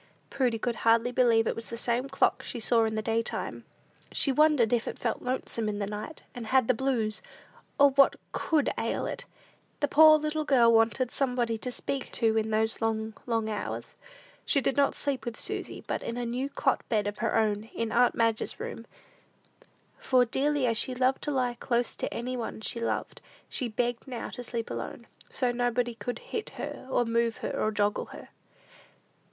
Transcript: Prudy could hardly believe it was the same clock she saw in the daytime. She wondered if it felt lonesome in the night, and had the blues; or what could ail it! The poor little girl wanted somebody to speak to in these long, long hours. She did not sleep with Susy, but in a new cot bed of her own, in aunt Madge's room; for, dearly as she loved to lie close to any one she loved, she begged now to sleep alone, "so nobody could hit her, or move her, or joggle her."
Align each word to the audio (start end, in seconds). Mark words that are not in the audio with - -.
Prudy 0.31 0.57
could 0.57 0.77
hardly 0.77 1.11
believe 1.11 1.45
it 1.45 1.53
was 1.55 1.69
the 1.69 1.77
same 1.77 2.09
clock 2.09 2.41
she 2.41 2.59
saw 2.59 2.85
in 2.85 2.95
the 2.95 3.03
daytime. 3.03 3.65
She 4.11 4.31
wondered 4.31 4.73
if 4.73 4.87
it 4.87 4.97
felt 4.97 5.21
lonesome 5.21 5.69
in 5.69 5.77
the 5.77 5.85
night, 5.85 6.23
and 6.33 6.47
had 6.47 6.67
the 6.67 6.73
blues; 6.73 7.21
or 7.79 7.91
what 7.91 8.15
could 8.31 8.71
ail 8.79 9.05
it! 9.05 9.25
The 9.79 9.87
poor 9.87 10.17
little 10.17 10.43
girl 10.43 10.73
wanted 10.73 11.11
somebody 11.11 11.55
to 11.59 11.71
speak 11.71 12.11
to 12.13 12.35
in 12.35 12.49
these 12.49 12.81
long, 12.81 13.13
long 13.27 13.47
hours. 13.47 13.93
She 14.43 14.59
did 14.59 14.75
not 14.75 14.95
sleep 14.95 15.23
with 15.23 15.39
Susy, 15.39 15.83
but 15.85 16.01
in 16.01 16.17
a 16.17 16.25
new 16.25 16.49
cot 16.49 16.81
bed 16.89 17.05
of 17.05 17.19
her 17.19 17.35
own, 17.37 17.65
in 17.65 17.91
aunt 17.91 18.15
Madge's 18.15 18.59
room; 18.59 18.87
for, 19.99 20.25
dearly 20.25 20.65
as 20.65 20.79
she 20.79 20.95
loved 20.95 21.21
to 21.25 21.31
lie 21.31 21.53
close 21.53 21.95
to 21.97 22.11
any 22.11 22.35
one 22.35 22.61
she 22.61 22.79
loved, 22.79 23.21
she 23.47 23.67
begged 23.67 24.07
now 24.07 24.31
to 24.31 24.41
sleep 24.41 24.71
alone, 24.71 25.05
"so 25.29 25.51
nobody 25.51 25.93
could 25.93 26.17
hit 26.33 26.49
her, 26.57 26.87
or 26.89 27.05
move 27.05 27.37
her, 27.45 27.51
or 27.51 27.69
joggle 27.71 28.05
her." 28.09 28.29